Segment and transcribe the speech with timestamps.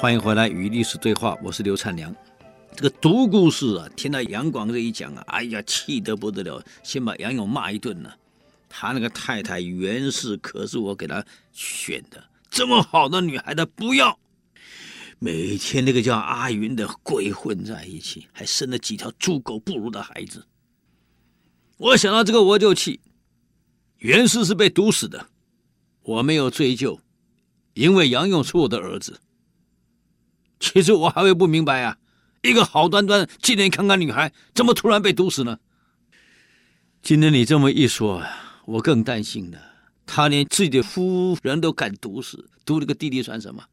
[0.00, 2.10] 欢迎回来与历史对话，我是刘灿良。
[2.74, 8.10] 这个读故事啊，听到杨广这一讲啊，哎呀，气得不得了，先把杨勇骂一顿呢。
[8.66, 11.22] 他那个太太袁氏可是我给他
[11.52, 14.18] 选的，这么好的女孩他不要。
[15.18, 20.46] 每天那个叫阿云的鬼混在一起，还生了几条猪狗不如的孩子。
[21.76, 23.00] 我想到这个我就气。
[23.98, 25.26] 袁氏是被毒死的，
[26.00, 26.98] 我没有追究，
[27.74, 29.20] 因为杨勇是我的儿子。
[30.60, 31.96] 其实我还会不明白啊，
[32.42, 35.58] 一个好端端、健健康康女孩，怎么突然被毒死呢？
[37.02, 38.22] 今天你这么一说，
[38.66, 39.58] 我更担心了。
[40.04, 43.64] 他连自己的夫人都敢毒死，毒了个弟弟算什么？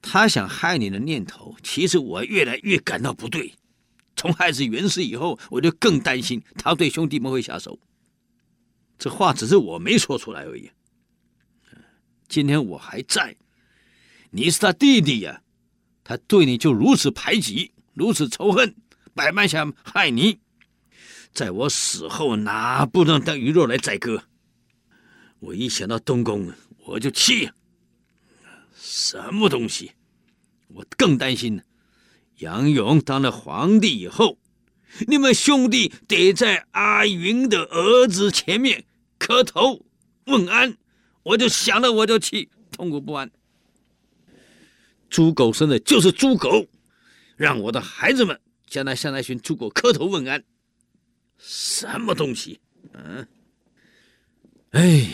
[0.00, 3.52] 他想害你的念头，其实我越来越感到不对。
[4.16, 7.78] 从害死袁氏以后，我就更担心他对兄弟们会下手。
[8.98, 10.70] 这话只是我没说出来而已。
[12.28, 13.36] 今天我还在，
[14.30, 15.42] 你是他弟弟呀，
[16.02, 18.74] 他对你就如此排挤，如此仇恨，
[19.14, 20.38] 百般想害你。
[21.32, 24.22] 在我死后，哪不能当鱼肉来宰割？
[25.38, 26.52] 我一想到东宫，
[26.86, 27.50] 我就气。
[28.74, 29.92] 什么东西？
[30.68, 31.62] 我更担心，
[32.38, 34.38] 杨勇当了皇帝以后，
[35.06, 38.84] 你们兄弟得在阿云的儿子前面
[39.18, 39.84] 磕头
[40.24, 40.76] 问安，
[41.22, 43.30] 我就想了我就气，痛苦不安。
[45.10, 46.66] 猪狗生的就是猪狗，
[47.36, 50.42] 让我的孩子们将来向那群猪狗磕头问安，
[51.36, 52.60] 什么东西？
[52.92, 53.26] 嗯，
[54.70, 55.10] 哎，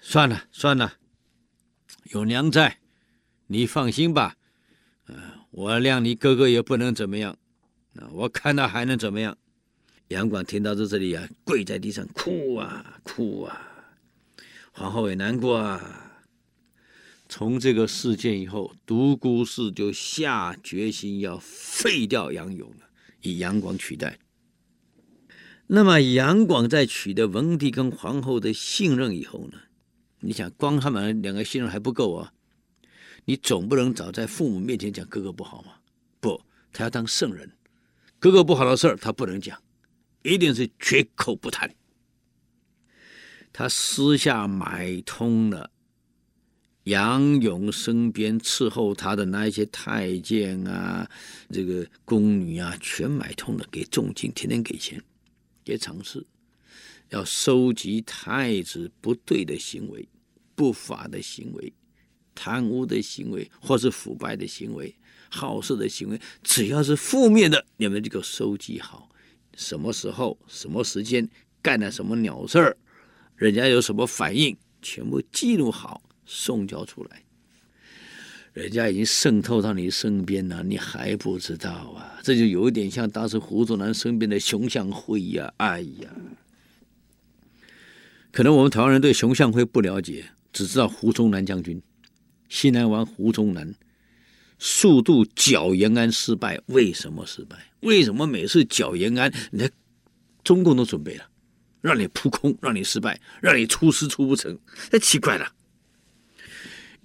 [0.00, 0.92] 算了算了，
[2.12, 2.78] 有娘在。
[3.50, 4.36] 你放心吧，
[5.06, 5.14] 呃，
[5.50, 7.38] 我谅你哥哥也不能怎么样，
[8.12, 9.36] 我看他还能怎么样？
[10.08, 13.58] 杨广听到这这里啊，跪在地上哭啊哭啊，
[14.72, 16.07] 皇后也难过啊。
[17.28, 22.88] 从这个事件以后，独孤氏就下决心要废掉杨勇了，
[23.20, 24.18] 以杨广取代。
[25.66, 29.58] 那么杨广在取得文帝跟皇后的信任以后呢？
[30.20, 32.32] 你想，光他们两个信任还不够啊。
[33.26, 35.74] 你总不能早在父母面前讲哥哥不好吗？
[36.20, 36.40] 不，
[36.72, 37.52] 他要当圣人，
[38.18, 39.62] 哥哥不好的事儿他不能讲，
[40.22, 41.70] 一定是绝口不谈。
[43.52, 45.70] 他私下买通了
[46.88, 51.06] 杨勇身边伺候他的那一些太监啊，
[51.50, 55.02] 这个宫女啊，全买通了，给重金，天天给钱，
[55.62, 56.26] 给赏赐，
[57.10, 60.08] 要收集太子不对的行为、
[60.54, 61.72] 不法的行为。
[62.34, 64.94] 贪污的行为，或是腐败的行为、
[65.28, 69.10] 好色的行为，只要是负面的，你们就给我收集好。
[69.56, 71.28] 什么时候、什么时间
[71.60, 72.76] 干了什么鸟事儿，
[73.34, 77.22] 人家有什么反应，全部记录好，送交出来。
[78.52, 82.18] 人家已经渗透到你身边了，你还不知道啊？
[82.22, 85.52] 这就有一点像当时胡宗南身边的熊向晖呀！
[85.58, 86.10] 哎呀，
[88.32, 91.80] 可能我们台湾人对熊向晖不了解，只知道胡宗南将军。
[92.48, 93.72] 西南王胡宗南
[94.58, 97.56] 速度剿延安失败，为什么失败？
[97.80, 99.70] 为什么每次剿延安，你
[100.42, 101.24] 中共都准备了，
[101.80, 104.58] 让你扑空，让你失败，让你出师出不成？
[104.90, 105.52] 太奇怪了。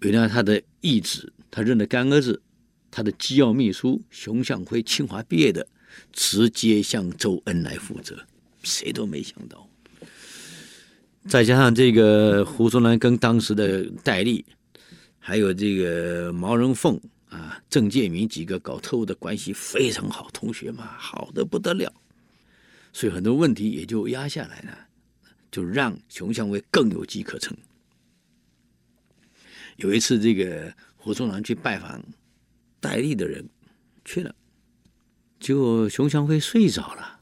[0.00, 2.42] 原来他的义子，他认的干儿子，
[2.90, 5.66] 他的机要秘书熊向晖，清华毕业的，
[6.12, 8.26] 直接向周恩来负责，
[8.62, 9.68] 谁都没想到。
[11.28, 14.44] 再加上这个胡宗南跟当时的戴笠。
[15.22, 21.92] 还有这个毛人凤啊，郑介民几个搞特务的关系非常好，同学嘛，好的不得了，
[22.90, 24.78] 所以很多问题也就压下来了，
[25.50, 27.54] 就让熊向晖更有机可乘。
[29.80, 32.02] 有一次，这个胡宗南去拜访
[32.80, 33.48] 戴笠的人
[34.04, 34.34] 去了，
[35.38, 37.20] 结果熊向晖睡着了。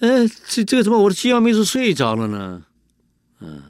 [0.00, 2.66] 哎，这这个怎么我的机要秘书睡着了呢？
[3.40, 3.62] 嗯，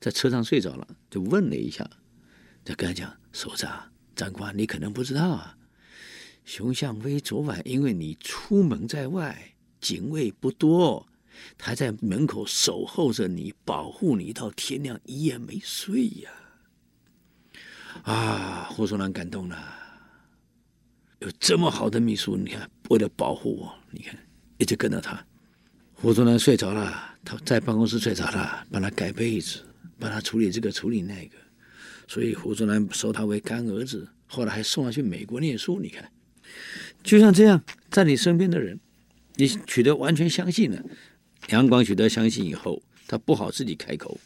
[0.00, 1.88] 在车上睡着了，就问了一下。
[2.64, 5.56] 就跟他讲，首长、长官，你可能不知道啊，
[6.44, 11.06] 熊向晖昨晚因为你出门在外，警卫不多，
[11.58, 16.30] 他在门口守候着你，保护你到天亮，一夜没睡呀。
[18.02, 19.56] 啊胡宗南感动了，
[21.20, 24.18] 有这么好的秘书，你看为了保护我，你看
[24.58, 25.24] 一直跟着他。
[25.92, 29.64] 胡宗南睡着了，他在办公室睡着了，帮他盖被子，
[29.98, 31.36] 帮他处理这个处理那个。
[32.08, 35.80] 所以胡宗南收他为干儿子，后来还送他去美国念书。
[35.80, 36.10] 你看，
[37.04, 38.80] 就像这样，在你身边的人，
[39.36, 40.82] 你取得完全相信了。
[41.48, 44.18] 杨广取得相信以后，他不好自己开口，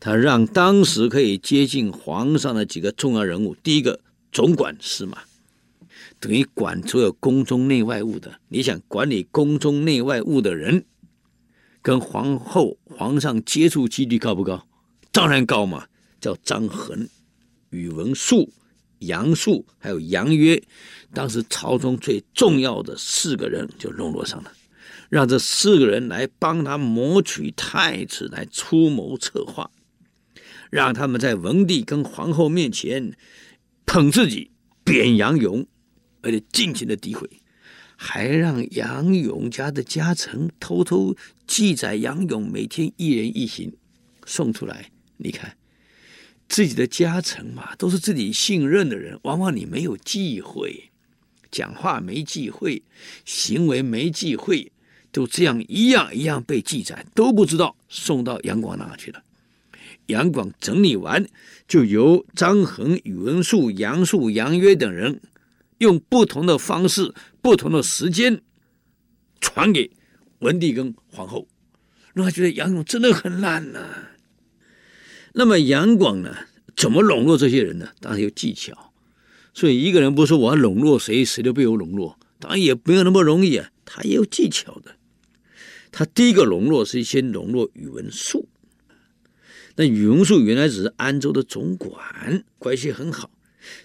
[0.00, 4.00] 他让当时可以接近皇上的几个重要人物，第一个
[4.30, 5.18] 总管司马，
[6.20, 8.40] 等于管所有宫中内外务的。
[8.48, 10.84] 你想管理宫中内外务的人，
[11.82, 14.66] 跟皇后、皇上接触几率高不高？
[15.10, 15.86] 当然高嘛。
[16.20, 17.06] 叫张衡、
[17.68, 18.50] 宇文述、
[19.00, 20.62] 杨素，还有杨约，
[21.12, 24.50] 当时朝中最重要的四个人就笼络上了，
[25.10, 29.70] 让这四个人来帮他谋取太子，来出谋策划，
[30.74, 33.16] 让他们在文帝跟皇后面前
[33.86, 34.50] 捧自己、
[34.82, 35.64] 贬杨勇，
[36.20, 37.30] 而且尽情的诋毁，
[37.94, 41.14] 还让杨勇家的家臣偷偷
[41.46, 43.72] 记载杨勇每天一言一行
[44.26, 45.56] 送出来，你看。
[46.48, 50.90] 自己的家臣嘛，都是自己信任的人，往往你没有忌讳，
[51.52, 52.82] 讲话没忌讳，
[53.24, 54.72] 行为没忌讳，
[55.12, 59.22] 都这样一样一样被记载，都不知道送到杨广那去了。
[60.06, 61.26] 杨广整理完，
[61.66, 65.20] 就由张衡、宇文述、杨素、杨约等人，
[65.78, 68.42] 用不同的方式、不同的时间，
[69.40, 69.90] 传给
[70.40, 71.48] 文帝跟皇后，
[72.12, 73.80] 让他觉得杨勇真的很烂呐、
[75.32, 76.34] 那么杨广呢？
[76.76, 77.90] 怎么笼络这些人呢？
[78.00, 78.92] 当然有技巧。
[79.52, 83.70] 所以一个人不是说我要笼络谁，谁都被我笼络，当然也没有那么容易啊。
[83.84, 84.96] 他也有技巧的。
[85.92, 88.48] 他第一个笼络是先笼络宇文述。
[89.76, 93.30] 那宇文述原来只是安州的总管，关系很好。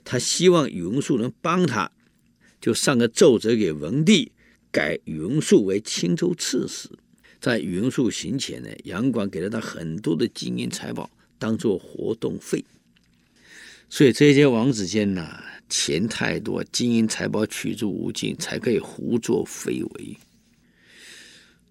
[0.04, 1.92] 他希望宇文述能帮他，
[2.62, 4.32] 就上个奏折给文帝，
[4.72, 6.90] 改宇文述为青州刺史。
[7.40, 11.10] 在宇文述行前呢，杨广给了他很多的金银财宝。
[11.42, 12.66] 当做活动费，
[13.90, 20.18] 所以这些王子监呐，钱太多，金银财宝取之无尽，才可以胡作非为。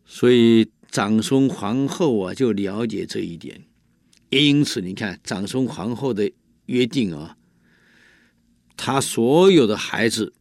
[0.07, 3.61] 所以长孙皇后啊，就了解这一点，
[4.31, 6.31] 因此你看长孙皇后的
[6.67, 7.37] 约定啊，
[8.77, 10.33] 她所有的孩子，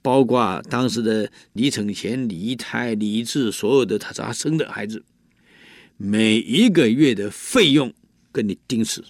[0.00, 5.04] 包括当时的李承乾、李泰、李治，所有的他他生的孩子，
[5.96, 7.92] 每一个月的费用。
[8.34, 9.04] 跟你盯死，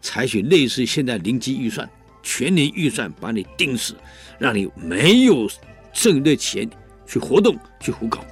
[0.00, 1.90] 采取类似现在零基预算、
[2.22, 3.96] 全年预算，把你盯死，
[4.38, 5.50] 让你没有
[5.92, 6.70] 剩余的钱
[7.04, 8.24] 去活动、去胡搞。